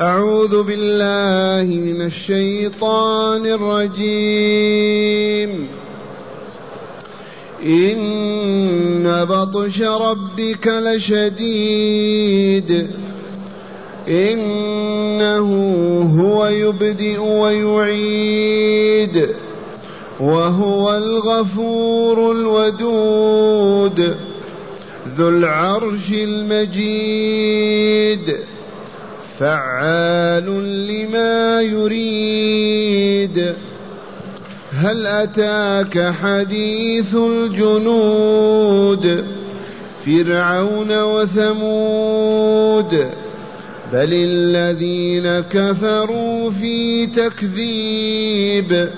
أعوذ 0.00 0.62
بالله 0.62 1.76
من 1.76 2.02
الشيطان 2.02 3.46
الرجيم. 3.46 5.68
إن 7.66 9.24
بطش 9.24 9.82
ربك 9.82 10.66
لشديد. 10.66 12.86
إنه 14.08 15.48
هو 16.20 16.46
يبدئ 16.46 17.18
ويعيد. 17.18 19.28
وهو 20.20 20.96
الغفور 20.96 22.32
الودود. 22.32 24.16
ذو 25.16 25.28
العرش 25.28 26.12
المجيد. 26.12 28.36
فعال 29.40 30.46
لما 30.86 31.62
يريد. 31.62 33.54
هل 34.72 35.06
أتاك 35.06 36.14
حديث 36.22 37.14
الجنود؟ 37.14 39.24
فرعون 40.06 41.02
وثمود. 41.02 43.06
بل 43.92 44.08
الذين 44.12 45.40
كفروا 45.40 46.50
في 46.50 47.06
تكذيب. 47.06 48.90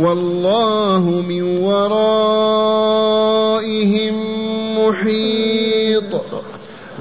والله 0.00 1.22
من 1.28 1.42
ورائهم 1.42 2.02
محيط. 4.78 6.22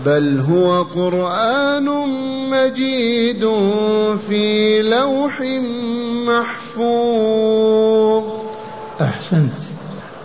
بل 0.05 0.39
هو 0.39 0.81
قرآن 0.81 1.85
مجيد 2.49 3.49
في 4.27 4.81
لوح 4.81 5.41
محفوظ. 6.27 8.23
أحسنت. 9.01 9.51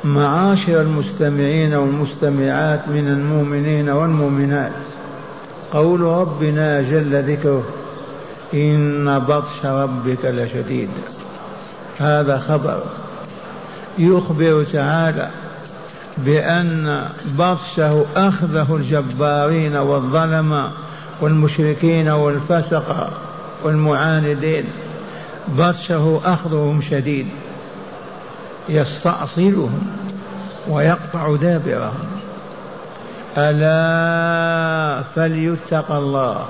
معاشر 0.04 0.80
المستمعين 0.80 1.74
والمستمعات 1.74 2.88
من 2.88 3.08
المؤمنين 3.08 3.88
والمؤمنات 3.88 4.72
قول 5.72 6.00
ربنا 6.00 6.82
جل 6.82 7.22
ذكره 7.22 7.62
إن 8.54 9.18
بطش 9.18 9.64
ربك 9.64 10.24
لشديد. 10.24 10.90
هذا 11.98 12.38
خبر 12.38 12.82
يخبر 13.98 14.64
تعالى 14.72 15.30
بأن 16.18 17.08
بطشه 17.38 18.04
أخذه 18.16 18.76
الجبارين 18.76 19.76
والظلمة 19.76 20.70
والمشركين 21.20 22.08
والفسق 22.08 23.10
والمعاندين. 23.62 24.64
بطشه 25.48 26.20
أخذهم 26.24 26.82
شديد 26.90 27.26
يستأصلهم 28.68 29.86
ويقطع 30.68 31.36
دابرهم. 31.36 32.06
ألا 33.38 35.02
فليتق 35.16 35.92
الله 35.92 36.44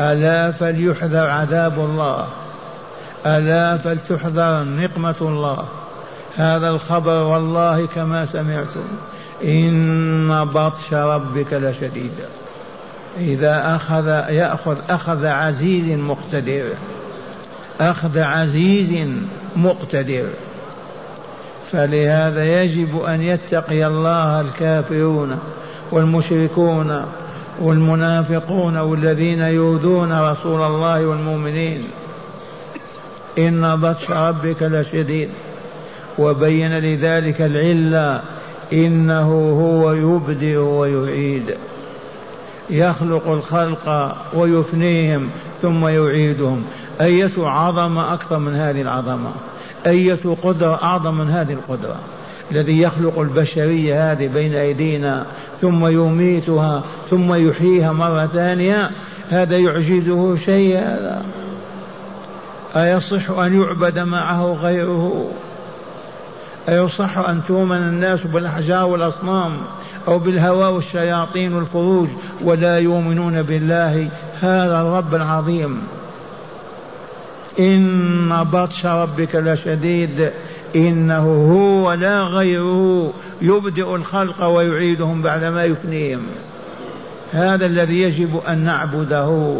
ألا 0.00 0.52
فليحذر 0.52 1.30
عذاب 1.30 1.78
الله 1.78 2.26
ألا 3.26 3.76
فلتحذر 3.76 4.64
نقمة 4.64 5.14
الله. 5.20 5.64
هذا 6.36 6.66
الخبر 6.66 7.22
والله 7.22 7.86
كما 7.86 8.26
سمعتم. 8.26 8.84
إن 9.44 10.44
بطش 10.44 10.92
ربك 10.92 11.52
لشديد. 11.52 12.12
إذا 13.18 13.76
أخذ 13.76 14.06
يأخذ 14.28 14.76
أخذ 14.90 15.26
عزيز 15.26 15.98
مقتدر. 15.98 16.64
أخذ 17.80 18.18
عزيز 18.18 19.08
مقتدر. 19.56 20.26
فلهذا 21.72 22.62
يجب 22.62 23.00
أن 23.00 23.22
يتقي 23.22 23.86
الله 23.86 24.40
الكافرون 24.40 25.38
والمشركون 25.92 27.04
والمنافقون 27.60 28.76
والذين 28.76 29.42
يؤذون 29.42 30.20
رسول 30.20 30.62
الله 30.62 31.06
والمؤمنين. 31.06 31.84
إن 33.38 33.76
بطش 33.76 34.10
ربك 34.10 34.62
لشديد. 34.62 35.30
وبين 36.18 36.78
لذلك 36.78 37.40
العلة 37.42 38.22
إنه 38.72 39.28
هو 39.60 39.92
يبدئ 39.92 40.56
ويعيد. 40.56 41.54
يخلق 42.70 43.28
الخلق 43.28 44.16
ويفنيهم 44.34 45.28
ثم 45.62 45.86
يعيدهم. 45.86 46.64
أية 47.00 47.32
عظمة 47.38 48.14
أكثر 48.14 48.38
من 48.38 48.54
هذه 48.54 48.82
العظمة؟ 48.82 49.30
أية 49.86 50.36
قدرة 50.42 50.82
أعظم 50.82 51.14
من 51.14 51.30
هذه 51.30 51.52
القدرة 51.52 51.96
الذي 52.52 52.80
يخلق 52.80 53.18
البشرية 53.18 54.12
هذه 54.12 54.26
بين 54.26 54.54
أيدينا 54.54 55.26
ثم 55.60 55.86
يميتها 55.86 56.82
ثم 57.10 57.34
يحييها 57.48 57.92
مرة 57.92 58.26
ثانية؟ 58.26 58.90
هذا 59.30 59.56
يعجزه 59.56 60.36
شيء 60.36 60.78
هذا. 60.78 61.24
أيصح 62.76 63.30
أن 63.30 63.60
يعبد 63.60 63.98
معه 63.98 64.58
غيره؟ 64.62 65.30
أيصح 66.68 67.18
أن 67.18 67.40
تؤمن 67.48 67.76
الناس 67.76 68.22
بالأحجار 68.22 68.86
والأصنام 68.86 69.56
أو 70.08 70.18
بالهوى 70.18 70.64
والشياطين 70.64 71.52
والفروج 71.52 72.08
ولا 72.44 72.78
يؤمنون 72.78 73.42
بالله؟ 73.42 74.08
هذا 74.40 74.80
الرب 74.80 75.14
العظيم. 75.14 75.82
إن 77.58 78.44
بطش 78.52 78.86
ربك 78.86 79.34
لشديد. 79.34 80.30
إنه 80.76 81.52
هو 81.52 81.92
لا 81.92 82.20
غيره. 82.20 83.12
يبدئ 83.42 83.94
الخلق 83.94 84.44
ويعيدهم 84.44 85.22
بعدما 85.22 85.64
يفنيهم 85.64 86.22
هذا 87.32 87.66
الذي 87.66 88.02
يجب 88.02 88.40
أن 88.48 88.58
نعبده. 88.58 89.56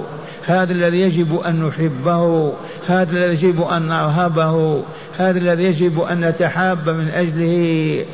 هذا 0.46 0.72
الذي 0.72 1.00
يجب 1.00 1.38
أن 1.38 1.66
نحبه. 1.66 2.52
هذا 2.88 3.12
الذي 3.12 3.46
يجب 3.46 3.62
أن 3.62 3.82
نرهبه. 3.88 4.82
هذا 5.18 5.38
الذي 5.38 5.64
يجب 5.64 6.00
أن 6.00 6.20
نتحاب 6.20 6.88
من 6.88 7.08
أجله 7.08 8.04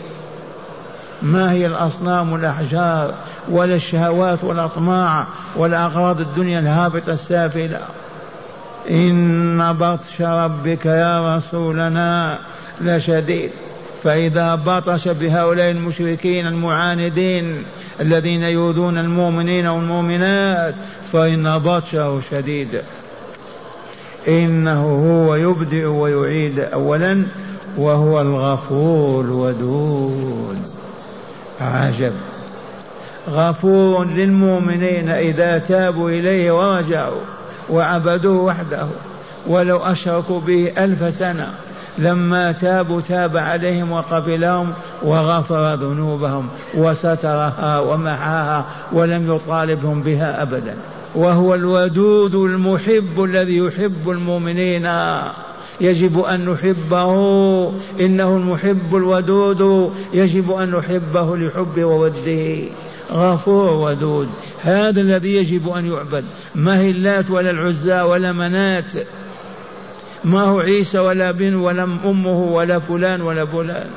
ما 1.23 1.53
هي 1.53 1.67
الأصنام 1.67 2.33
والأحجار 2.33 3.15
ولا 3.49 3.75
الشهوات 3.75 4.45
والأطماع 4.45 5.27
ولا 5.57 5.87
أغراض 5.87 6.21
الدنيا 6.21 6.61
الهابطة 6.61 7.13
السافلة. 7.13 7.81
إن 8.91 9.73
بطش 9.73 10.21
ربك 10.23 10.87
يا 10.87 11.37
رسولنا 11.37 12.39
لشديد. 12.81 13.51
فإذا 14.03 14.55
بطش 14.55 15.09
بهؤلاء 15.09 15.71
المشركين 15.71 16.47
المعاندين 16.47 17.65
الذين 18.01 18.43
يؤذون 18.43 18.99
المؤمنين 18.99 19.67
والمؤمنات 19.67 20.75
فإن 21.13 21.59
بطشه 21.59 22.21
شديد. 22.31 22.83
إنه 24.29 24.83
هو 24.83 25.35
يبدئ 25.35 25.85
ويعيد 25.85 26.61
أولا 26.61 27.25
وهو 27.79 28.21
الغفور 28.21 29.25
الودود. 29.25 30.59
عجب. 31.61 32.13
غفور 33.29 34.05
للمؤمنين 34.05 35.09
إذا 35.09 35.59
تابوا 35.59 36.11
إليه 36.11 36.53
ورجعوا 36.53 37.21
وعبدوه 37.71 38.43
وحده 38.43 38.87
ولو 39.47 39.77
أشركوا 39.77 40.41
به 40.41 40.73
ألف 40.79 41.15
سنة. 41.15 41.49
لما 41.99 42.53
تابوا 42.53 43.01
تاب 43.01 43.37
عليهم 43.37 43.93
وقبلهم 43.93 44.73
وغفر 45.03 45.75
ذنوبهم 45.75 46.49
وسترها 46.75 47.79
ومحاها 47.79 48.65
ولم 48.93 49.35
يطالبهم 49.35 50.03
بها 50.03 50.43
أبدا. 50.43 50.77
وهو 51.15 51.55
الودود 51.55 52.35
المحب 52.35 53.25
الذي 53.25 53.57
يحب 53.57 54.11
المؤمنين. 54.11 54.91
يجب 55.81 56.21
أن 56.21 56.51
نحبه. 56.51 57.13
إنه 58.01 58.37
المحب 58.37 58.97
الودود. 58.97 59.93
يجب 60.13 60.51
أن 60.51 60.71
نحبه 60.71 61.37
لحب 61.37 61.79
ووده. 61.79 62.59
غفور 63.13 63.73
ودود. 63.73 64.29
هذا 64.63 65.01
الذي 65.01 65.37
يجب 65.37 65.69
أن 65.69 65.87
يعبد. 65.87 66.25
ما 66.55 66.81
هي 66.81 66.91
اللات 66.91 67.31
ولا 67.31 67.51
العزى 67.51 68.01
ولا 68.01 68.33
منات. 68.33 68.95
ما 70.25 70.41
هو 70.41 70.61
عيسى 70.61 70.99
ولا 70.99 71.31
بن 71.31 71.55
ولا 71.55 71.85
أمه 71.85 72.39
ولا 72.39 72.79
فلان 72.79 73.23
ولا 73.23 73.47
فلان. 73.47 73.91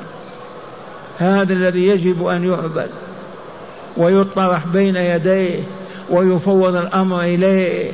هذا 1.17 1.53
الذي 1.53 1.87
يجب 1.87 2.25
أن 2.25 2.43
يعبد. 2.43 2.89
ويطرح 3.97 4.67
بين 4.67 4.95
يديه. 4.95 5.63
ويفوض 6.09 6.75
الأمر 6.75 7.21
إليه 7.21 7.91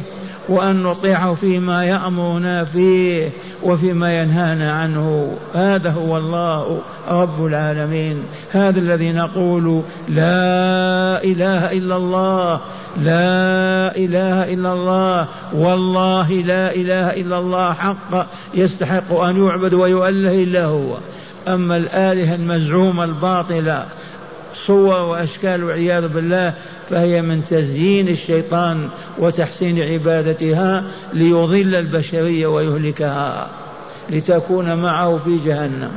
وأن 0.49 0.83
نطيعه 0.83 1.33
فيما 1.33 1.85
يأمرنا 1.85 2.63
فيه 2.65 3.29
وفيما 3.63 4.21
ينهانا 4.21 4.71
عنه. 4.71 5.33
هذا 5.53 5.89
هو 5.89 6.17
الله 6.17 6.81
رب 7.09 7.45
العالمين. 7.45 8.23
هذا 8.51 8.79
الذي 8.79 9.11
نقول 9.11 9.81
لا 10.07 11.23
إله 11.23 11.71
إلا 11.71 11.95
الله 11.95 12.59
لا 13.03 13.95
إله 13.95 14.53
إلا 14.53 14.73
الله 14.73 15.27
والله 15.53 16.31
لا 16.31 16.75
إله 16.75 17.09
إلا 17.09 17.39
الله 17.39 17.73
حق 17.73 18.27
يستحق 18.53 19.19
أن 19.21 19.45
يعبد 19.45 19.73
ويؤله 19.73 20.43
إلا 20.43 20.65
هو. 20.65 20.97
أما 21.47 21.77
الآلهة 21.77 22.35
المزعومة 22.35 23.03
الباطلة 23.03 23.85
صور 24.69 25.01
وأشكال 25.01 25.63
والعياذ 25.63 26.07
بالله 26.07 26.53
فهي 26.89 27.21
من 27.21 27.45
تزيين 27.45 28.07
الشيطان 28.07 28.89
وتحسين 29.17 29.81
عبادتها 29.83 30.83
ليضل 31.13 31.75
البشرية 31.75 32.47
ويهلكها 32.47 33.49
لتكون 34.09 34.75
معه 34.75 35.17
في 35.17 35.37
جهنم. 35.45 35.91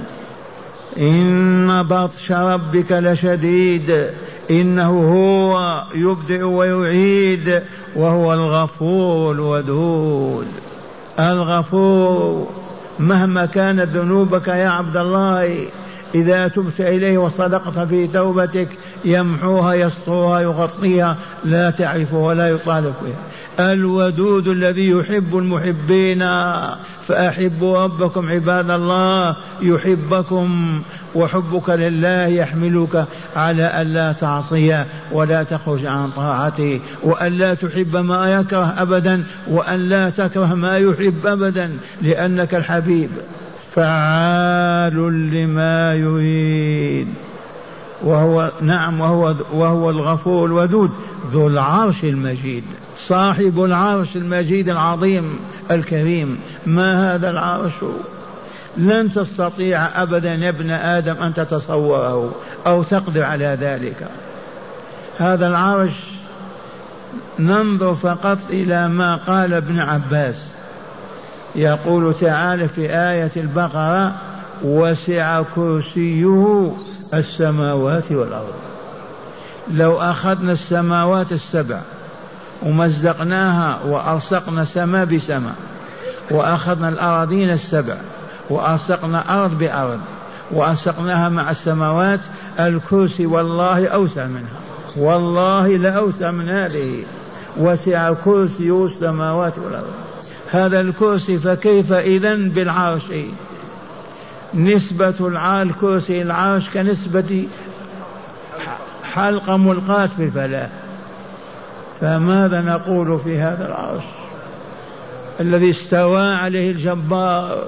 إن 0.99 1.83
بطش 1.83 2.33
ربك 2.33 2.93
لشديد 2.93 4.07
إنه 4.51 4.91
هو 5.13 5.85
يبدئ 5.95 6.43
ويعيد 6.43 7.63
وهو 7.97 8.35
الغفور 8.35 9.33
الودود. 9.33 10.47
الغفور 11.21 12.49
مهما 12.99 13.47
كانت 13.47 13.89
ذنوبك 13.89 14.49
يا 14.49 14.69
عبد 14.69 14.97
الله 14.97 15.67
إذا 16.15 16.49
تبت 16.49 16.81
إليه 16.81 17.19
وصدقت 17.19 17.79
في 17.79 18.07
توبتك 18.07 18.69
يمحوها 19.05 19.75
يسطوها 19.75 20.41
يغطيها 20.41 21.17
لا 21.45 21.71
تعرف 21.71 22.15
ولا 22.15 22.49
يطالب 22.49 22.95
بها 23.03 23.73
الودود 23.73 24.49
الذي 24.49 24.91
يحب 24.91 25.37
المحبين 25.37 26.19
فأحبوا 27.09 27.79
ربكم 27.79 28.29
عباد 28.29 28.71
الله 28.71 29.37
يحبكم 29.63 30.83
وحبك 31.15 31.71
لله 31.71 32.27
يحملك 32.27 33.07
على 33.37 33.83
ألا 33.83 34.13
تعصيه 34.13 34.87
ولا 35.13 35.43
تخرج 35.43 35.87
عن 35.87 36.11
طاعته 36.11 36.81
وأن 37.03 37.33
لا 37.33 37.55
تحب 37.55 37.97
ما 37.97 38.33
يكره 38.33 38.75
أبدا 38.79 39.25
وأن 39.49 39.89
لا 39.89 40.11
تكره 40.11 40.55
ما 40.55 40.79
يحب 40.79 41.27
أبدا 41.27 41.77
لأنك 42.03 42.55
الحبيب. 42.55 43.11
فعال 43.75 45.31
لما 45.31 45.95
يريد. 45.95 47.09
وهو 48.03 48.53
نعم 48.61 49.01
وهو 49.01 49.35
وهو 49.53 49.91
الغفور 49.91 50.47
الودود. 50.47 50.91
ذو 51.33 51.47
العرش 51.47 52.05
المجيد. 52.05 52.65
صاحب 52.97 53.65
العرش 53.65 54.17
المجيد 54.17 54.69
العظيم 54.69 55.39
الكريم. 55.71 56.39
ما 56.67 57.15
هذا 57.15 57.31
العرش؟ 57.31 57.73
لن 58.77 59.13
تستطيع 59.13 60.03
ابدا 60.03 60.35
يا 60.35 60.49
ابن 60.49 60.71
آدم 60.71 61.15
أن 61.15 61.35
تتصوره 61.35 62.35
أو 62.67 62.83
تقدر 62.83 63.23
على 63.23 63.59
ذلك. 63.61 64.09
هذا 65.19 65.47
العرش 65.47 65.93
ننظر 67.39 67.95
فقط 67.95 68.39
إلى 68.51 68.89
ما 68.89 69.17
قال 69.17 69.55
ابن 69.55 69.79
عباس. 69.79 70.49
يقول 71.55 72.15
تعالى 72.21 72.69
في 72.69 72.81
آية 72.91 73.33
البقرة 73.37 74.15
وسع 74.65 75.43
كرسيه 75.43 76.73
السماوات 77.15 78.13
والأرض. 78.13 78.55
لو 79.71 80.01
أخذنا 80.01 80.53
السماوات 80.53 81.33
السبع 81.33 81.81
ومزقناها 82.63 83.81
والصقنا 83.85 84.65
سماء 84.65 85.05
بسماء 85.05 85.55
وأخذنا 86.31 86.89
الأراضين 86.89 87.51
السبع 87.51 87.97
وألصقنا 88.51 89.45
أرض 89.45 89.59
بأرض 89.59 90.01
وألصقناها 90.51 91.29
مع 91.29 91.51
السماوات 91.51 92.21
الكرسي 92.61 93.27
والله 93.27 93.89
أوسع 93.89 94.27
منها. 94.27 94.61
والله 94.97 95.77
لأوسع 95.77 96.31
من 96.31 96.49
هذه. 96.49 97.05
وسع 97.57 98.13
كرسي 98.13 98.71
السماوات 98.71 99.59
والأرض. 99.59 99.93
هذا 100.53 100.81
الكرسي 100.81 101.39
فكيف 101.39 101.93
إذا 101.93 102.35
بالعرش؟ 102.35 103.03
نسبة 104.55 105.15
الكرسي 105.63 106.23
العرش 106.23 106.71
كنسبة 106.71 107.49
حلقة 109.13 109.57
ملقاة 109.57 110.07
في 110.07 110.25
الفلاة 110.25 110.69
فماذا 112.01 112.61
نقول 112.61 113.19
في 113.19 113.39
هذا 113.39 113.67
العرش؟ 113.67 114.05
الذي 115.41 115.71
استوى 115.71 116.23
عليه 116.23 116.71
الجبار 116.71 117.65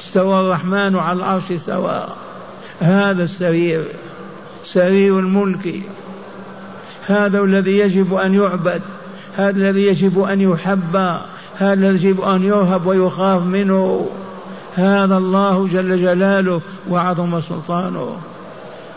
استوى 0.00 0.40
الرحمن 0.40 0.96
على 0.96 1.18
العرش 1.18 1.52
سواء. 1.52 2.16
هذا 2.80 3.22
السرير 3.22 3.84
سرير 4.64 5.18
الملك. 5.18 5.82
هذا 7.06 7.40
الذي 7.40 7.78
يجب 7.78 8.14
أن 8.14 8.34
يعبد 8.34 8.82
هذا 9.36 9.58
الذي 9.58 9.86
يجب 9.86 10.22
أن 10.22 10.40
يحب 10.40 11.20
هذا 11.58 11.90
يجب 11.90 12.20
أن 12.20 12.42
يرهب 12.42 12.86
ويخاف 12.86 13.42
منه. 13.42 14.06
هذا 14.74 15.16
الله 15.16 15.66
جل 15.66 16.02
جلاله 16.02 16.60
وعظم 16.88 17.40
سلطانه. 17.40 18.16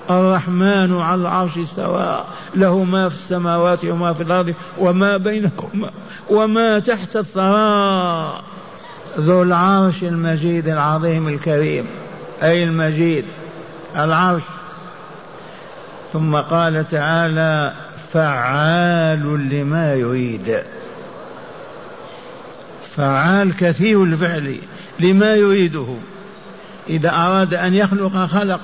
الرحمن 0.09 0.99
على 0.99 1.21
العرش 1.21 1.57
استوى. 1.57 2.23
له 2.55 2.83
ما 2.83 3.09
في 3.09 3.15
السماوات 3.15 3.85
وما 3.85 4.13
في 4.13 4.23
الأرض 4.23 4.53
وما 4.77 5.17
بينهما 5.17 5.91
وما 6.29 6.79
تحت 6.79 7.15
الثرى. 7.15 8.41
ذو 9.19 9.43
العرش 9.43 10.03
المجيد 10.03 10.67
العظيم 10.67 11.27
الكريم. 11.27 11.85
أي 12.43 12.63
المجيد. 12.63 13.25
العرش. 13.97 14.41
ثم 16.13 16.35
قال 16.35 16.89
تعالى 16.89 17.73
فعال 18.13 19.49
لما 19.49 19.93
يريد. 19.93 20.63
فعال 22.97 23.57
كثير 23.57 24.03
الفعل 24.03 24.55
لما 24.99 25.35
يريده. 25.35 25.87
إذا 26.89 27.09
أراد 27.09 27.53
أن 27.53 27.73
يخلق 27.73 28.25
خلق 28.25 28.61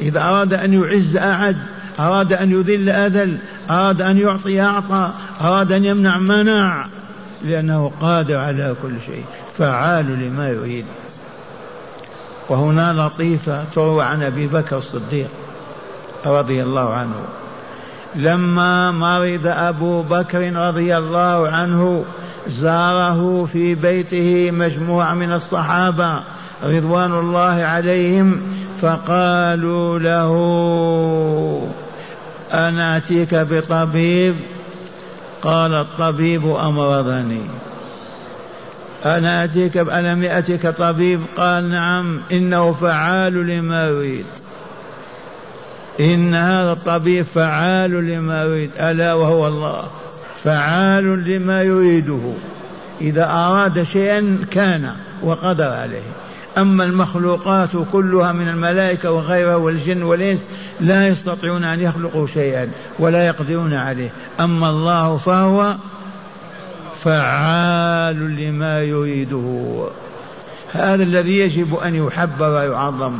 إذا 0.00 0.20
أراد 0.20 0.52
أن 0.54 0.72
يعز 0.72 1.16
أعد 1.16 1.56
أراد 2.00 2.32
أن 2.32 2.50
يذل 2.50 2.88
أذل 2.88 3.38
أراد 3.70 4.02
أن 4.02 4.18
يعطي 4.18 4.60
أعطى 4.60 5.10
أراد 5.40 5.72
أن 5.72 5.84
يمنع 5.84 6.18
منع 6.18 6.86
لأنه 7.44 7.92
قادر 8.00 8.36
على 8.36 8.74
كل 8.82 8.94
شيء 9.06 9.24
فعال 9.58 10.06
لما 10.06 10.48
يريد. 10.48 10.84
وهنا 12.48 12.92
لطيفة 12.92 13.64
تروى 13.74 14.04
عن 14.04 14.22
أبي 14.22 14.46
بكر 14.46 14.78
الصديق 14.78 15.28
رضي 16.26 16.62
الله 16.62 16.94
عنه. 16.94 17.24
لما 18.14 18.90
مرض 18.90 19.46
أبو 19.46 20.02
بكر 20.02 20.56
رضي 20.56 20.96
الله 20.96 21.48
عنه 21.48 22.04
زاره 22.48 23.44
في 23.44 23.74
بيته 23.74 24.50
مجموعة 24.50 25.14
من 25.14 25.32
الصحابة 25.32 26.22
رضوان 26.64 27.12
الله 27.12 27.64
عليهم 27.64 28.42
فقالوا 28.82 29.98
له 29.98 30.32
أنا 32.52 32.96
أتيك 32.96 33.34
بطبيب؟ 33.34 34.34
قال 35.42 35.74
الطبيب 35.74 36.46
أمرضني 36.46 37.42
أنا 39.04 39.44
أتيك 39.44 39.76
ألم 39.76 40.22
يأتك 40.22 40.66
طبيب؟ 40.66 41.20
قال 41.36 41.70
نعم 41.70 42.20
إنه 42.32 42.72
فعال 42.72 43.46
لما 43.46 43.86
يريد. 43.86 44.26
إن 46.00 46.34
هذا 46.34 46.72
الطبيب 46.72 47.24
فعال 47.24 47.90
لما 47.90 48.44
يريد 48.44 48.70
ألا 48.80 49.14
وهو 49.14 49.46
الله. 49.46 49.84
فعال 50.44 51.24
لما 51.24 51.62
يريده. 51.62 52.32
إذا 53.00 53.24
أراد 53.24 53.82
شيئا 53.82 54.38
كان 54.50 54.92
وقدر 55.22 55.68
عليه. 55.68 56.02
أما 56.58 56.84
المخلوقات 56.84 57.70
كلها 57.92 58.32
من 58.32 58.48
الملائكة 58.48 59.10
وغيرها 59.10 59.56
والجن 59.56 60.02
والإنس 60.02 60.40
لا 60.80 61.08
يستطيعون 61.08 61.64
أن 61.64 61.80
يخلقوا 61.80 62.26
شيئا 62.26 62.70
ولا 62.98 63.26
يقدرون 63.26 63.74
عليه. 63.74 64.10
أما 64.40 64.70
الله 64.70 65.16
فهو 65.16 65.76
فعال 67.02 68.36
لما 68.36 68.82
يريده. 68.82 69.84
هذا 70.72 71.02
الذي 71.02 71.38
يجب 71.38 71.74
أن 71.74 71.94
يحب 71.94 72.40
ويعظم. 72.40 73.18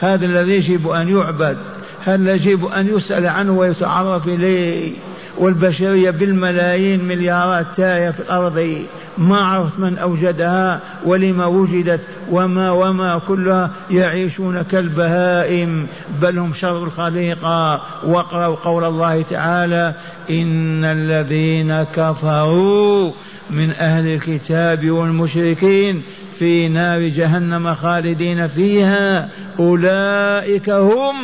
هذا 0.00 0.26
الذي 0.26 0.52
يجب 0.52 0.88
أن 0.88 1.08
يعبد. 1.08 1.56
هذا 2.04 2.34
يجب 2.34 2.66
أن 2.66 2.96
يسأل 2.96 3.26
عنه 3.26 3.52
ويتعرف 3.52 4.28
إليه. 4.28 4.92
والبشرية 5.40 6.10
بالملايين 6.10 7.04
مليارات 7.04 7.66
تاية 7.76 8.10
في 8.10 8.20
الأرض. 8.20 8.84
ما 9.18 9.40
عرفت 9.40 9.78
من 9.78 9.98
أوجدها 9.98 10.80
ولما 11.04 11.46
وجدت 11.46 12.00
وما 12.30 12.70
وما 12.70 13.18
كلها 13.18 13.70
يعيشون 13.90 14.62
كالبهائم 14.62 15.86
بل 16.22 16.38
هم 16.38 16.54
شر 16.54 16.84
الخليقة 16.84 17.82
واقرأوا 18.04 18.56
قول 18.56 18.84
الله 18.84 19.22
تعالى 19.22 19.94
إن 20.30 20.84
الذين 20.84 21.82
كفروا 21.82 23.12
من 23.50 23.70
أهل 23.70 24.14
الكتاب 24.14 24.90
والمشركين 24.90 26.02
في 26.38 26.68
نار 26.68 27.00
جهنم 27.00 27.74
خالدين 27.74 28.48
فيها. 28.48 29.28
أولئك 29.60 30.70
هم 30.70 31.14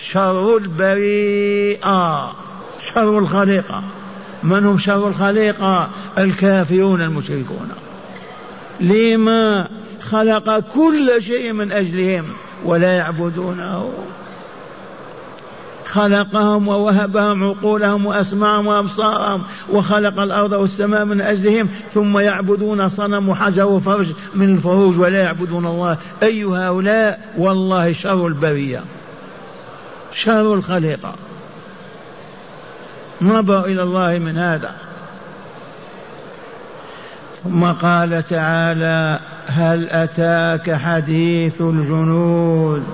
شر 0.00 0.56
البريئة. 0.56 2.30
شر 2.80 3.18
الخليقة. 3.18 3.82
من 4.42 4.66
هم 4.66 4.78
شر 4.78 5.08
الخليقة؟ 5.08 5.88
الكافرون 6.18 7.02
المشركون. 7.02 7.68
لما 8.80 9.68
خلق 10.00 10.58
كل 10.58 11.22
شيء 11.22 11.52
من 11.52 11.72
أجلهم 11.72 12.24
ولا 12.64 12.92
يعبدونه. 12.92 13.92
خلقهم 15.86 16.68
ووهبهم 16.68 17.44
عقولهم 17.44 18.06
وأسماعهم 18.06 18.66
وأبصارهم 18.66 19.42
وخلق 19.70 20.20
الأرض 20.20 20.52
والسماء 20.52 21.04
من 21.04 21.20
أجلهم 21.20 21.68
ثم 21.94 22.18
يعبدون 22.18 22.88
صنم 22.88 23.28
وحجر 23.28 23.66
وفرج 23.66 24.06
من 24.34 24.54
الفروج 24.54 24.98
ولا 24.98 25.20
يعبدون 25.22 25.66
الله. 25.66 25.96
اي 26.22 26.44
هؤلاء 26.44 27.32
والله 27.38 27.92
شر 27.92 28.26
البرية. 28.26 28.84
شر 30.12 30.54
الخليقة. 30.54 31.14
نظر 33.22 33.64
إلى 33.64 33.82
الله 33.82 34.18
من 34.18 34.38
هذا. 34.38 34.74
ثم 37.44 37.64
قال 37.64 38.24
تعالى 38.26 39.20
هل 39.46 39.88
أتاك 39.90 40.74
حديث 40.74 41.60
الجنود؟ 41.60 42.84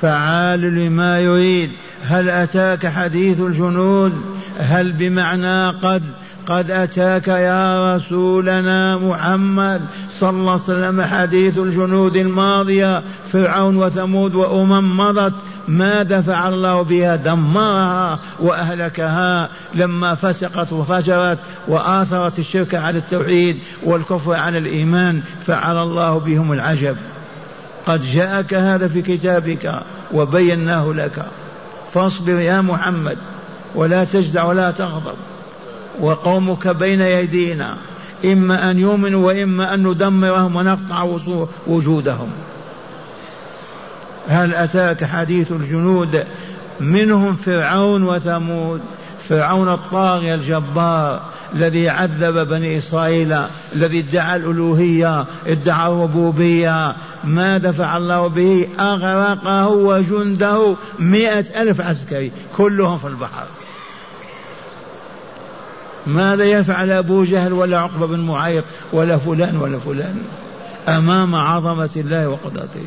فعال 0.00 0.60
لما 0.60 1.20
يريد. 1.20 1.70
هل 2.04 2.30
أتاك 2.30 2.86
حديث 2.86 3.40
الجنود؟ 3.40 4.12
هل 4.58 4.92
بمعنى 4.92 5.68
قد 5.68 6.02
قد 6.46 6.70
أتاك 6.70 7.28
يا 7.28 7.96
رسولنا 7.96 8.96
محمد؟ 8.96 9.80
صلى 10.20 10.30
الله 10.30 10.52
عليه 10.52 10.62
وسلم 10.62 11.02
حديث 11.02 11.58
الجنود 11.58 12.16
الماضية 12.16 13.02
فرعون 13.32 13.76
وثمود 13.76 14.34
وأمم 14.34 14.96
مضت 14.96 15.34
ماذا 15.68 16.20
فعل 16.20 16.54
الله 16.54 16.82
بها 16.82 17.16
دمرها 17.16 18.18
وأهلكها. 18.40 19.48
لما 19.74 20.14
فسقت 20.14 20.72
وفجرت 20.72 21.38
وآثرت 21.68 22.38
الشرك 22.38 22.74
على 22.74 22.98
التوحيد 22.98 23.58
والكفر 23.82 24.34
على 24.34 24.58
الإيمان 24.58 25.20
فعل 25.46 25.76
الله 25.76 26.18
بهم 26.18 26.52
العجب. 26.52 26.96
قد 27.86 28.00
جاءك 28.00 28.54
هذا 28.54 28.88
في 28.88 29.02
كتابك 29.02 29.82
وبيناه 30.12 30.92
لك. 30.92 31.26
فاصبر 31.94 32.32
يا 32.32 32.60
محمد 32.60 33.18
ولا 33.74 34.04
تجزع 34.04 34.44
ولا 34.44 34.70
تغضب. 34.70 35.16
وقومك 36.00 36.68
بين 36.68 37.00
يدينا. 37.00 37.76
إما 38.24 38.70
أن 38.70 38.78
يؤمنوا 38.78 39.26
وإما 39.26 39.74
أن 39.74 39.86
ندمرهم 39.86 40.56
ونقطع 40.56 41.16
وجودهم. 41.66 42.30
هل 44.28 44.54
أتاك 44.54 45.04
حديث 45.04 45.52
الجنود؟ 45.52 46.24
منهم 46.80 47.36
فرعون 47.36 48.02
وثمود. 48.02 48.80
فرعون 49.28 49.72
الطاغية 49.72 50.34
الجبار 50.34 51.20
الذي 51.54 51.88
عذب 51.88 52.48
بني 52.48 52.78
إسرائيل 52.78 53.36
الذي 53.76 53.98
ادعى 53.98 54.36
الألوهية 54.36 55.24
ادعى 55.46 55.92
الربوبية. 55.92 56.96
ماذا 57.24 57.72
فعل 57.72 58.02
الله 58.02 58.26
به؟ 58.26 58.68
أغرقه 58.80 59.68
وجنده 59.68 60.76
مئة 60.98 61.62
ألف 61.62 61.80
عسكري 61.80 62.32
كلهم 62.56 62.98
في 62.98 63.06
البحر. 63.06 63.46
ماذا 66.06 66.44
يفعل 66.44 66.90
أبو 66.90 67.24
جهل 67.24 67.52
ولا 67.52 67.78
عقبة 67.78 68.06
بن 68.06 68.20
معيط 68.20 68.64
ولا 68.92 69.18
فلان 69.18 69.56
ولا 69.56 69.78
فلان 69.78 70.22
أمام 70.88 71.34
عظمة 71.34 71.90
الله 71.96 72.28
وقدرته؟ 72.28 72.86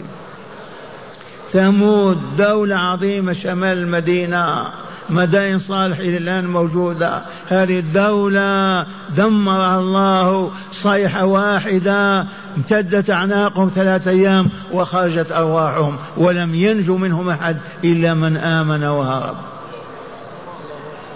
ثمود 1.52 2.18
دولة 2.38 2.76
عظيمة 2.76 3.34
شمال 3.34 3.78
المدينة 3.78 4.68
مدائن 5.10 5.60
صالح 5.60 6.00
إلى 6.00 6.18
الآن 6.18 6.48
موجودة. 6.48 7.22
هذه 7.50 7.80
الدولة 7.80 8.86
دمرها 9.18 9.80
الله 9.80 10.52
صيحة 10.72 11.26
واحدة 11.26 12.26
امتدت 12.58 13.10
أعناقهم 13.10 13.72
ثلاثة 13.76 14.12
أيام 14.12 14.50
وخرجت 14.72 15.32
أرواحهم 15.32 15.98
ولم 16.18 16.56
ينجو 16.56 16.98
منهم 16.98 17.30
أحد 17.30 17.58
إلا 17.84 18.14
من 18.14 18.38
آمن 18.38 18.84
وهرب. 18.84 19.36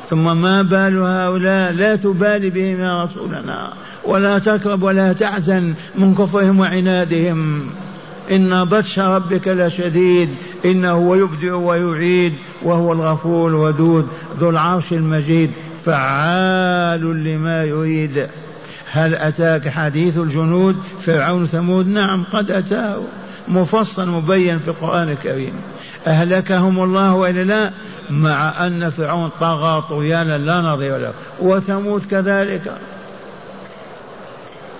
ثم 0.09 0.41
ما 0.41 0.61
بال 0.61 0.97
هؤلاء 0.97 1.71
لا 1.71 1.95
تبالي 1.95 2.49
بهم 2.49 2.79
يا 2.81 3.03
رسولنا 3.03 3.73
ولا 4.05 4.39
تكرب 4.39 4.83
ولا 4.83 5.13
تحزن 5.13 5.73
من 5.95 6.15
كفرهم 6.15 6.59
وعنادهم. 6.59 7.69
إن 8.31 8.63
بطش 8.63 8.99
ربك 8.99 9.47
لشديد 9.47 10.29
إنه 10.65 10.91
هو 10.91 11.15
يبدئ 11.15 11.51
ويعيد 11.51 12.33
وهو 12.61 12.93
الغفور 12.93 13.49
الودود 13.49 14.07
ذو 14.39 14.49
العرش 14.49 14.93
المجيد 14.93 15.51
فعال 15.85 17.23
لما 17.23 17.63
يريد. 17.63 18.27
هل 18.91 19.15
أتاك 19.15 19.69
حديث 19.69 20.17
الجنود؟ 20.17 20.75
فرعون 20.99 21.45
ثمود؟ 21.45 21.87
نعم 21.87 22.23
قد 22.23 22.51
أتاه. 22.51 23.01
مفصل 23.47 24.09
مبين 24.09 24.59
في 24.59 24.67
القرآن 24.67 25.09
الكريم. 25.09 25.53
أهلكهم 26.07 26.83
الله 26.83 27.13
وإلا 27.13 27.43
لا؟ 27.43 27.71
مع 28.09 28.65
أن 28.65 28.89
فرعون 28.89 29.29
طغى 29.39 29.83
طغيانا 29.89 30.37
لا 30.37 30.61
نظير 30.61 30.97
له. 30.97 31.13
وثمود 31.39 32.05
كذلك. 32.11 32.77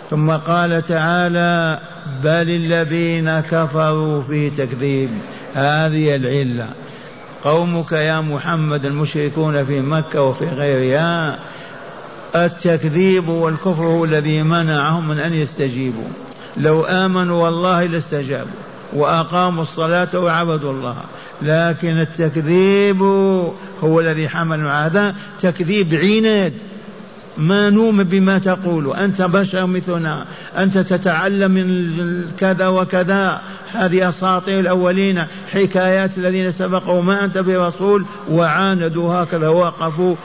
ثم 0.10 0.32
قال 0.32 0.86
تعالى 0.86 1.80
بل 2.24 2.50
الذين 2.50 3.40
كفروا 3.40 4.22
في 4.22 4.50
تكذيب. 4.50 5.10
هذه 5.54 6.16
العلة. 6.16 6.70
قومك 7.44 7.92
يا 7.92 8.22
محمد 8.22 8.86
المشركون 8.86 9.64
في 9.64 9.82
مكة 9.82 10.22
وفي 10.22 10.46
غيرها 10.46 11.40
التكذيب 12.36 13.28
والكفر 13.28 13.84
هو 13.84 14.06
الذي 14.06 14.44
منعهم 14.44 15.08
من 15.08 15.20
أن 15.20 15.34
يستجيبوا. 15.34 16.08
لو 16.58 16.84
آمنوا 16.84 17.44
والله 17.44 17.84
لاستجابوا. 17.84 18.73
وأقاموا 18.94 19.64
الصلاة 19.64 20.20
وعبدوا 20.20 20.72
الله. 20.72 20.96
لكن 21.42 22.02
التكذيب 22.02 23.02
هو 23.84 24.00
الذي 24.00 24.30
حمل 24.30 24.68
هذا. 24.68 25.16
تكذيب 25.40 25.94
عناد. 25.94 26.54
ما 27.38 27.70
نؤمن 27.70 28.04
بما 28.04 28.38
تقول. 28.38 28.96
أنت 28.96 29.22
بشر 29.22 29.66
مثلنا. 29.66 30.26
أنت 30.58 30.78
تتعلم 30.78 31.52
من 31.52 32.26
كذا 32.40 32.68
وكذا. 32.68 33.42
هذه 33.72 34.10
أساطير 34.10 34.60
الأولين. 34.60 35.26
حكايات 35.52 36.18
الذين 36.18 36.52
سبقوا. 36.52 37.02
ما 37.02 37.26
أنت 37.26 37.38
برسول. 37.38 38.06
وعاندوا 38.30 39.14
هكذا. 39.14 39.48
وقفوا 39.48 40.16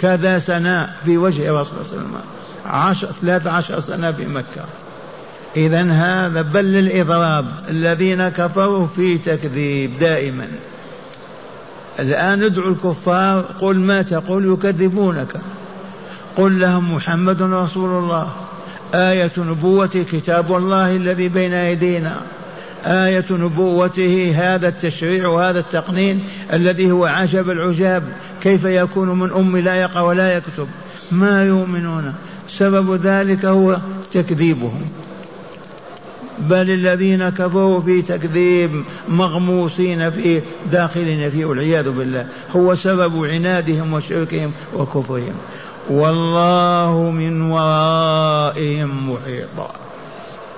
كذا 0.00 0.38
سنة 0.38 0.90
في 1.04 1.18
وجه 1.18 1.62
صلى 1.62 1.80
الله 1.92 2.20
عشر 2.66 3.06
ثلاث 3.06 3.46
عشر 3.46 3.80
سنة 3.80 4.12
في 4.12 4.26
مكة. 4.26 4.64
إذا 5.56 5.82
هذا 5.92 6.42
بل 6.42 6.64
للإضراب 6.64 7.46
الذين 7.70 8.28
كفروا 8.28 8.86
في 8.96 9.18
تكذيب 9.18 9.98
دائما. 9.98 10.48
الآن 11.98 12.44
ندعو 12.44 12.68
الكفار 12.68 13.40
قل 13.40 13.76
ما 13.76 14.02
تقول 14.02 14.52
يكذبونك. 14.52 15.36
قل 16.36 16.60
لهم 16.60 16.94
محمد 16.94 17.42
رسول 17.42 18.02
الله 18.02 18.28
آية 18.94 19.32
نبوته 19.38 20.02
كتاب 20.12 20.56
الله 20.56 20.96
الذي 20.96 21.28
بين 21.28 21.52
أيدينا. 21.52 22.20
آية 22.84 23.24
نبوته 23.30 24.34
هذا 24.36 24.68
التشريع 24.68 25.28
وهذا 25.28 25.58
التقنين 25.58 26.24
الذي 26.52 26.90
هو 26.90 27.04
عجب 27.04 27.50
العجاب. 27.50 28.02
كيف 28.42 28.64
يكون 28.64 29.18
من 29.18 29.30
أم 29.30 29.56
لا 29.56 29.74
يقرأ 29.74 30.00
ولا 30.00 30.36
يكتب؟ 30.36 30.68
ما 31.12 31.44
يؤمنون. 31.44 32.14
سبب 32.48 32.94
ذلك 32.94 33.44
هو 33.44 33.78
تكذيبهم. 34.12 34.86
بل 36.38 36.70
الذين 36.70 37.28
كفروا 37.28 37.80
في 37.80 38.02
تكذيب 38.02 38.84
مغموسين 39.08 40.10
فيه 40.10 40.42
داخلين 40.72 41.30
فيه 41.30 41.44
والعياذ 41.44 41.90
بالله 41.90 42.26
هو 42.56 42.74
سبب 42.74 43.24
عنادهم 43.24 43.92
وشركهم 43.92 44.52
وكفرهم. 44.76 45.34
والله 45.90 47.10
من 47.10 47.42
ورائهم 47.42 49.10
محيط. 49.10 49.70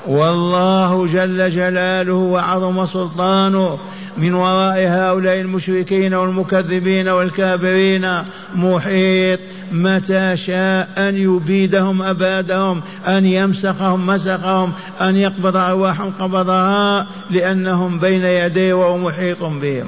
والله 0.06 1.06
جل 1.06 1.50
جلاله 1.50 2.14
وعظم 2.14 2.86
سلطانه 2.86 3.78
من 4.18 4.34
وراء 4.34 4.78
هؤلاء 4.78 5.40
المشركين 5.40 6.14
والمكذبين 6.14 7.08
والكافرين 7.08 8.22
محيط 8.54 9.40
متى 9.72 10.36
شاء 10.36 10.88
أن 10.98 11.16
يبيدهم 11.16 12.02
أبادهم 12.02 12.80
أن 13.06 13.26
يمسخهم 13.26 14.06
مسخهم 14.06 14.72
أن 15.00 15.16
يقبض 15.16 15.56
أرواحهم 15.56 16.12
قبضها 16.20 17.06
لأنهم 17.30 17.98
بين 17.98 18.24
يديه 18.24 18.74
وهو 18.74 18.98
محيط 18.98 19.42
بهم. 19.42 19.86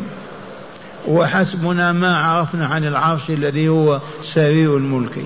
وحسبنا 1.08 1.92
ما 1.92 2.16
عرفنا 2.16 2.66
عن 2.66 2.85
العرش 2.85 3.30
الذي 3.30 3.68
هو 3.68 4.00
سرير 4.23 4.76
الملك. 4.76 5.18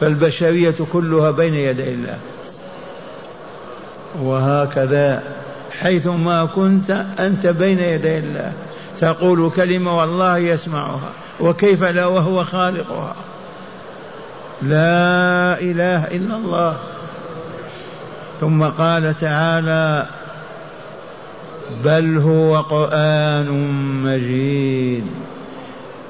فالبشرية 0.00 0.74
كلها 0.92 1.30
بين 1.30 1.54
يدي 1.54 1.88
الله. 1.88 2.18
وهكذا 4.22 5.22
حيثما 5.70 6.44
كنت 6.44 6.90
أنت 7.20 7.46
بين 7.46 7.78
يدي 7.78 8.18
الله. 8.18 8.52
تقول 8.98 9.50
كلمة 9.50 9.98
والله 9.98 10.38
يسمعها. 10.38 11.10
وكيف 11.40 11.84
لا 11.84 12.06
وهو 12.06 12.44
خالقها؟ 12.44 13.14
لا 14.62 15.60
إله 15.60 16.04
إلا 16.04 16.36
الله. 16.36 16.76
ثم 18.40 18.64
قال 18.64 19.14
تعالى 19.20 20.06
بل 21.84 22.18
هو 22.18 22.60
قرآن 22.60 23.48
مجيد. 24.04 25.06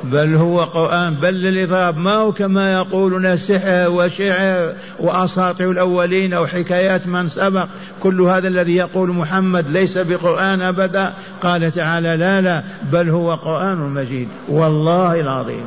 بل 0.05 0.35
هو 0.35 0.61
قرآن 0.61 1.15
بل 1.15 1.35
للإضراب. 1.35 1.99
ما 1.99 2.15
هو 2.15 2.33
كما 2.33 2.73
يقولون 2.73 3.37
سحر 3.37 3.87
وشعر 3.91 4.75
وأساطير 4.99 5.71
الأولين 5.71 6.33
أو 6.33 6.47
حكايات 6.47 7.07
من 7.07 7.29
سبق. 7.29 7.67
كل 8.01 8.21
هذا 8.21 8.49
الذي 8.49 8.77
يقول 8.77 9.11
محمد 9.11 9.71
ليس 9.71 9.99
بقرآن 9.99 10.63
أبدا. 10.63 11.13
قال 11.43 11.73
تعالى 11.73 12.17
لا 12.17 12.41
لا 12.41 12.63
بل 12.93 13.11
هو 13.11 13.35
قرآن 13.35 13.79
مجيد. 13.79 14.29
والله 14.49 15.21
العظيم. 15.21 15.67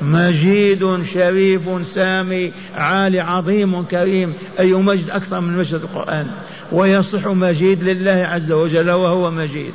مجيد 0.00 1.02
شريف 1.14 1.86
سامي 1.86 2.52
عالي 2.74 3.20
عظيم 3.20 3.82
كريم. 3.82 4.34
أي 4.60 4.72
مجد 4.72 5.10
أكثر 5.10 5.40
من 5.40 5.58
مجد 5.58 5.74
القرآن. 5.74 6.26
ويصح 6.72 7.26
مجيد 7.26 7.84
لله 7.84 8.26
عز 8.30 8.52
وجل 8.52 8.90
وهو 8.90 9.30
مجيد. 9.30 9.72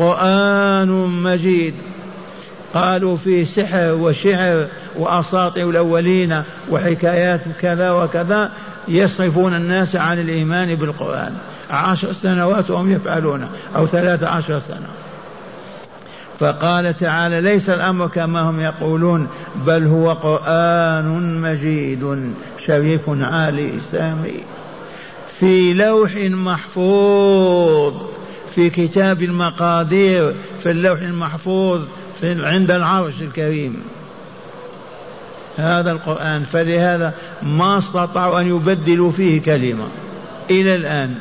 قرآن 0.00 0.88
مجيد. 1.22 1.74
قالوا 2.74 3.16
في 3.16 3.44
سحر 3.44 3.92
وشعر 3.92 4.66
وأساطير 4.96 5.70
الأولين 5.70 6.42
وحكايات 6.70 7.40
كذا 7.60 7.90
وكذا 7.90 8.50
يصرفون 8.88 9.54
الناس 9.54 9.96
عن 9.96 10.20
الإيمان 10.20 10.74
بالقرآن. 10.74 11.32
عشر 11.70 12.12
سنوات 12.12 12.70
وهم 12.70 12.92
يفعلون 12.92 13.46
أو 13.76 13.86
ثلاث 13.86 14.22
عشر 14.22 14.58
سنة. 14.58 14.88
فقال 16.40 16.96
تعالى 16.96 17.40
ليس 17.40 17.70
الأمر 17.70 18.08
كما 18.08 18.50
هم 18.50 18.60
يقولون 18.60 19.28
بل 19.66 19.86
هو 19.86 20.12
قرآن 20.12 21.40
مجيد 21.40 22.32
شريف 22.58 23.00
عالي 23.08 23.72
سامي. 23.92 24.40
في 25.40 25.74
لوح 25.74 26.16
محفوظ. 26.16 27.94
في 28.54 28.70
كتاب 28.70 29.22
المقادير 29.22 30.34
في 30.62 30.70
اللوح 30.70 31.00
المحفوظ 31.00 31.80
في 32.20 32.46
عند 32.46 32.70
العرش 32.70 33.14
الكريم. 33.20 33.82
هذا 35.56 35.90
القرآن. 35.90 36.42
فلهذا 36.42 37.14
ما 37.42 37.78
استطاعوا 37.78 38.40
أن 38.40 38.48
يبدلوا 38.48 39.10
فيه 39.12 39.42
كلمة. 39.42 39.88
إلى 40.50 40.74
الآن. 40.74 41.14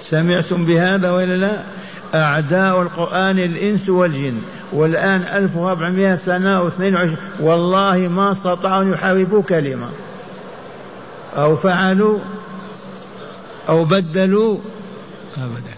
سمعتم 0.00 0.64
بهذا 0.64 1.10
ولا 1.10 1.36
لا؟ 1.36 1.62
أعداء 2.14 2.82
القرآن 2.82 3.38
الإنس 3.38 3.88
والجن. 3.88 4.40
والآن 4.72 5.22
1400 5.22 6.16
سنة 6.16 6.70
و22 6.70 7.16
والله 7.40 7.96
ما 7.98 8.32
استطاعوا 8.32 8.82
أن 8.82 8.92
يحاربوا 8.92 9.42
كلمة. 9.42 9.88
أو 11.36 11.56
فعلوا 11.56 12.18
أو 13.68 13.84
بدلوا 13.84 14.58
أبدا. 15.36 15.71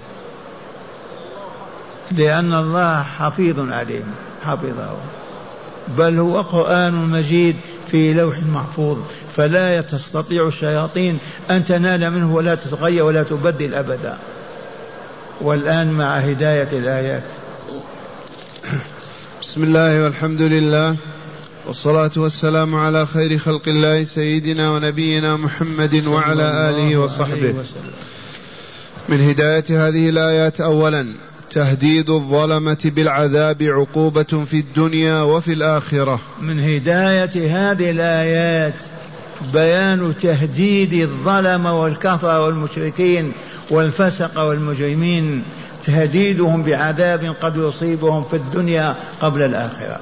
لأن 2.12 2.54
الله 2.54 3.02
حفيظ 3.02 3.70
عليهم 3.70 4.14
حفظه. 4.44 4.96
بل 5.98 6.18
هو 6.18 6.40
قرآن 6.40 6.92
مجيد 6.94 7.56
في 7.90 8.14
لوح 8.14 8.36
محفوظ 8.42 8.98
فلا 9.36 9.80
تستطيع 9.80 10.48
الشياطين 10.48 11.18
أن 11.50 11.64
تنال 11.64 12.10
منه 12.10 12.34
ولا 12.34 12.54
تتغير 12.54 13.04
ولا 13.04 13.22
تبدل 13.22 13.74
أبدا. 13.74 14.18
والآن 15.40 15.92
مع 15.92 16.16
هداية 16.16 16.68
الآيات. 16.72 17.22
بسم 19.42 19.64
الله 19.64 20.04
والحمد 20.04 20.42
لله 20.42 20.96
والصلاة 21.66 22.10
والسلام 22.16 22.74
على 22.74 23.06
خير 23.06 23.38
خلق 23.38 23.62
الله 23.66 24.04
سيدنا 24.04 24.70
ونبينا 24.70 25.36
محمد 25.36 26.06
وعلى 26.06 26.42
آله 26.42 26.96
وصحبه. 26.96 27.54
من 29.08 29.20
هداية 29.20 29.64
هذه 29.88 30.08
الآيات 30.08 30.60
أولا 30.60 31.14
تهديد 31.54 32.10
الظلمة 32.10 32.78
بالعذاب 32.84 33.62
عقوبة 33.62 34.44
في 34.50 34.56
الدنيا 34.56 35.22
وفي 35.22 35.52
الآخرة. 35.52 36.20
من 36.40 36.60
هداية 36.60 37.30
هذه 37.70 37.90
الآيات 37.90 38.74
بيان 39.52 40.14
تهديد 40.22 40.92
الظلمة 40.92 41.80
والكفر 41.82 42.40
والمشركين 42.40 43.32
والفسق 43.70 44.40
والمجرمين 44.40 45.42
تهديدهم 45.84 46.62
بعذاب 46.62 47.34
قد 47.42 47.56
يصيبهم 47.56 48.24
في 48.24 48.36
الدنيا 48.36 48.94
قبل 49.20 49.42
الآخرة. 49.42 50.00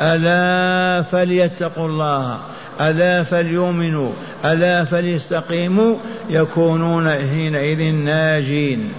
ألا 0.00 1.02
فليتقوا 1.02 1.88
الله 1.88 2.38
ألا 2.80 3.22
فليؤمنوا 3.22 4.12
ألا 4.44 4.84
فليستقيموا 4.84 5.96
يكونون 6.30 7.08
حينئذ 7.08 7.94
ناجين. 7.94 8.92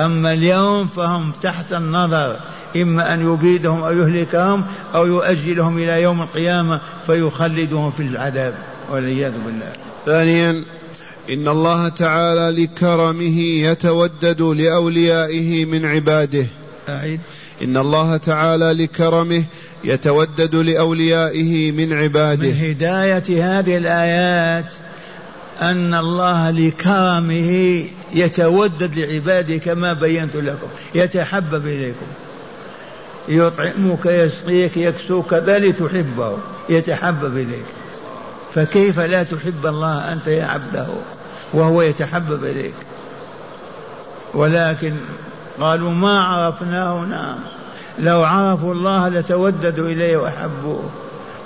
أما 0.00 0.32
اليوم 0.32 0.86
فهم 0.86 1.32
تحت 1.42 1.72
النظر 1.72 2.36
إما 2.76 3.14
أن 3.14 3.32
يبيدهم 3.32 3.82
أو 3.82 3.92
يهلكهم 3.92 4.64
أو 4.94 5.06
يؤجلهم 5.06 5.78
إلى 5.78 6.02
يوم 6.02 6.22
القيامة 6.22 6.80
فيخلدهم 7.06 7.90
في 7.90 8.02
العذاب 8.02 8.54
والعياذ 8.90 9.32
بالله. 9.46 9.72
ثانيا 10.06 10.64
إن 11.30 11.48
الله 11.48 11.88
تعالى 11.88 12.62
لكرمه 12.62 13.40
يتودد 13.40 14.42
لأوليائه 14.42 15.64
من 15.64 15.84
عباده. 15.84 16.46
أعيد. 16.88 17.20
إن 17.62 17.76
الله 17.76 18.16
تعالى 18.16 18.72
لكرمه 18.72 19.44
يتودد 19.84 20.54
لأوليائه 20.54 21.72
من 21.72 21.92
عباده. 21.92 22.48
من 22.48 22.54
هداية 22.54 23.58
هذه 23.58 23.76
الآيات 23.76 24.72
أن 25.60 25.94
الله 25.94 26.50
لكرمه 26.50 27.84
يتودد 28.12 28.98
لعباده 28.98 29.56
كما 29.56 29.92
بينت 29.92 30.36
لكم 30.36 30.68
يتحبب 30.94 31.66
إليكم. 31.66 32.06
يطعمك 33.28 34.06
يسقيك 34.06 34.76
يكسوك 34.76 35.34
ذلك 35.34 35.76
تحبه 35.76 36.38
يتحبب 36.68 37.36
إليك. 37.36 37.64
فكيف 38.54 39.00
لا 39.00 39.22
تحب 39.22 39.66
الله 39.66 40.12
أنت 40.12 40.26
يا 40.26 40.44
عبده؟ 40.44 40.86
وهو 41.52 41.82
يتحبب 41.82 42.44
إليك. 42.44 42.74
ولكن 44.34 44.94
قالوا 45.60 45.90
ما 45.90 46.20
عرفناه 46.20 47.04
نعم. 47.04 47.38
لو 47.98 48.24
عرفوا 48.24 48.74
الله 48.74 49.08
لتوددوا 49.08 49.88
إليه 49.88 50.16
وأحبوه. 50.16 50.90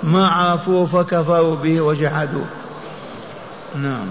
ما 0.03 0.27
عرفوه 0.27 0.85
فكفروا 0.85 1.55
به 1.55 1.81
وجحدوه. 1.81 2.45
نعم. 3.75 4.07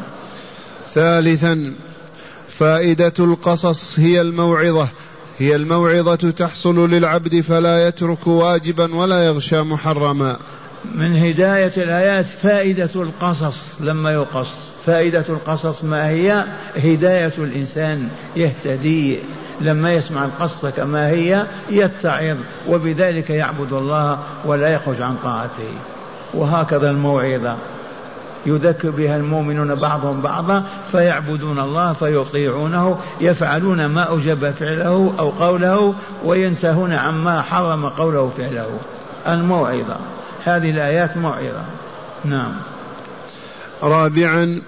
ثالثا 0.94 1.74
فائدة 2.58 3.12
القصص 3.18 3.98
هي 3.98 4.20
الموعظة. 4.20 4.88
هي 5.38 5.56
الموعظة 5.56 6.30
تحصل 6.30 6.90
للعبد 6.90 7.40
فلا 7.40 7.88
يترك 7.88 8.26
واجبا 8.26 8.94
ولا 8.94 9.26
يغشى 9.26 9.62
محرما. 9.62 10.36
من 10.94 11.16
هداية 11.16 11.72
الآيات 11.76 12.24
فائدة 12.24 12.90
القصص 12.96 13.56
لما 13.80 14.12
يقص. 14.12 14.48
فائدة 14.86 15.24
القصص 15.28 15.84
ما 15.84 16.08
هي؟ 16.08 16.44
هداية 16.76 17.32
الإنسان 17.38 18.08
يهتدي. 18.36 19.18
لما 19.60 19.94
يسمع 19.94 20.24
القصة 20.24 20.70
كما 20.70 21.08
هي 21.08 21.46
يتعظ 21.70 22.36
وبذلك 22.68 23.30
يعبد 23.30 23.72
الله 23.72 24.18
ولا 24.44 24.68
يخرج 24.68 25.02
عن 25.02 25.16
طاعته. 25.22 25.72
وهكذا 26.34 26.90
الموعظة. 26.90 27.56
يذكر 28.46 28.90
بها 28.90 29.16
المؤمنون 29.16 29.74
بعضهم 29.74 30.20
بعضا 30.20 30.64
فيعبدون 30.92 31.58
الله 31.58 31.92
فيطيعونه 31.92 32.98
يفعلون 33.20 33.86
ما 33.86 34.02
أوجب 34.02 34.50
فعله 34.50 35.14
أو 35.18 35.30
قوله 35.30 35.94
وينتهون 36.24 36.92
عما 36.92 37.42
حرم 37.42 37.88
قوله 37.88 38.32
فعله. 38.38 38.70
الموعظة. 39.28 39.96
هذه 40.44 40.70
الآيات 40.70 41.16
موعظة. 41.16 41.62
نعم. 42.24 42.52
رابعا 43.82 44.60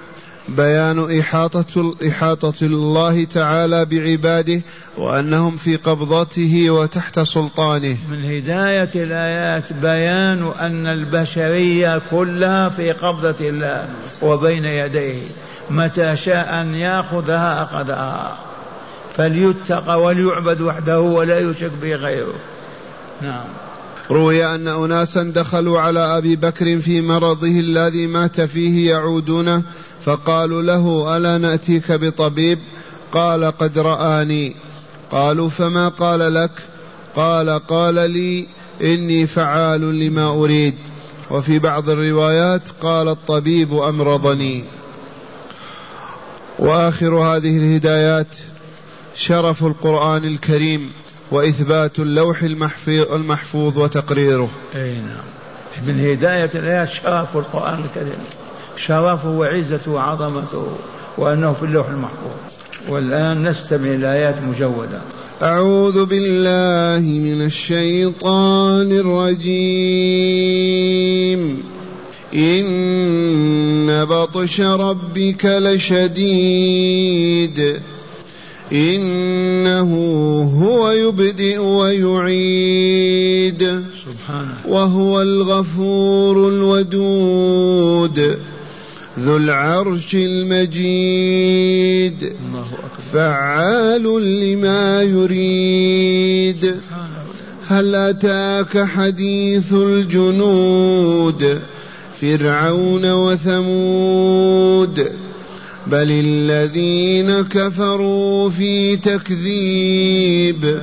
بيان 0.48 1.18
إحاطة 1.20 1.94
إحاطة 2.08 2.54
الله 2.62 3.24
تعالى 3.24 3.84
بعباده 3.84 4.60
وأنهم 4.98 5.56
في 5.56 5.76
قبضته 5.76 6.70
وتحت 6.70 7.20
سلطانه. 7.20 7.96
من 8.10 8.24
هداية 8.24 8.90
الآيات 8.94 9.72
بيان 9.72 10.52
أن 10.60 10.86
البشرية 10.86 12.02
كلها 12.10 12.68
في 12.68 12.92
قبضة 12.92 13.48
الله 13.48 13.88
وبين 14.22 14.64
يديه 14.64 15.22
متى 15.70 16.16
شاء 16.16 16.60
أن 16.60 16.74
يأخذها 16.74 17.62
أخذها 17.62 18.38
فليتقى 19.16 20.02
وليعبد 20.02 20.60
وحده 20.60 21.00
ولا 21.00 21.38
يشرك 21.38 21.72
به 21.82 21.94
غيره. 21.94 22.34
نعم. 23.22 23.44
روي 24.10 24.46
أن 24.46 24.68
أناسا 24.68 25.22
دخلوا 25.22 25.80
على 25.80 26.00
أبي 26.00 26.36
بكر 26.36 26.80
في 26.80 27.00
مرضه 27.00 27.60
الذي 27.60 28.06
مات 28.06 28.40
فيه 28.40 28.90
يعودونه 28.90 29.62
فقالوا 30.04 30.62
له 30.62 31.16
ألا 31.16 31.38
نأتيك 31.38 31.92
بطبيب؟ 31.92 32.58
قال 33.12 33.44
قد 33.44 33.78
رآني. 33.78 34.56
قالوا 35.10 35.48
فما 35.48 35.88
قال 35.88 36.34
لك؟ 36.34 36.50
قال 37.14 37.50
قال 37.50 37.94
لي 37.94 38.46
إني 38.82 39.26
فعال 39.26 39.80
لما 39.80 40.28
أريد. 40.28 40.74
وفي 41.30 41.58
بعض 41.58 41.88
الروايات 41.88 42.62
قال 42.80 43.08
الطبيب 43.08 43.74
أمرضني. 43.74 44.64
وآخر 46.58 47.14
هذه 47.14 47.56
الهدايات 47.56 48.36
شرف 49.14 49.64
القرآن 49.64 50.24
الكريم 50.24 50.92
وإثبات 51.30 51.98
اللوح 51.98 52.42
المحفوظ 52.88 53.78
وتقريره. 53.78 54.50
أي 54.74 54.94
نعم. 54.94 55.24
من 55.86 56.00
هداية 56.10 56.50
الآيات 56.54 56.88
شرف 56.88 57.36
القرآن 57.36 57.84
الكريم. 57.84 58.18
شرفه 58.76 59.30
وعزته 59.30 59.92
وعظمته 59.92 60.66
وأنه 61.18 61.52
في 61.52 61.62
اللوح 61.62 61.88
المحفوظ. 61.88 62.32
والآن 62.88 63.48
نستمع 63.48 63.90
إلى 63.90 64.12
آيات 64.12 64.42
مجودة. 64.42 65.00
أعوذ 65.42 66.04
بالله 66.04 67.10
من 67.10 67.42
الشيطان 67.42 68.92
الرجيم. 68.92 71.64
إن 72.34 74.04
بطش 74.04 74.60
ربك 74.60 75.44
لشديد. 75.44 77.80
إنه 78.72 79.94
هو 80.64 80.90
يبدئ 80.90 81.58
ويعيد. 81.58 83.82
سبحانه. 84.04 84.56
وهو 84.68 85.22
الغفور 85.22 86.48
الودود. 86.48 88.38
ذو 89.18 89.36
العرش 89.36 90.14
المجيد 90.14 92.32
فعال 93.12 94.02
لما 94.40 95.02
يريد. 95.02 96.74
هل 97.66 97.94
أتاك 97.94 98.84
حديث 98.84 99.72
الجنود 99.72 101.60
فرعون 102.20 103.12
وثمود؟ 103.12 105.12
بل 105.86 106.10
الذين 106.10 107.42
كفروا 107.42 108.50
في 108.50 108.96
تكذيب 108.96 110.80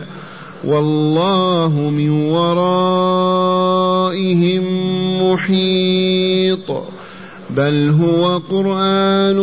والله 0.64 1.90
من 1.90 2.10
ورائهم 2.10 3.32
محيط. 5.32 6.72
بل 7.56 7.90
هو 7.90 8.38
قرآن 8.38 9.38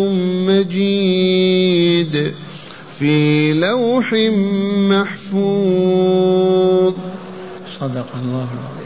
مجيد 0.46 2.34
في 2.98 3.52
لوح 3.52 4.12
محفوظ. 4.90 6.94
صدق 7.80 8.06
الله 8.22 8.48
العظيم. 8.54 8.78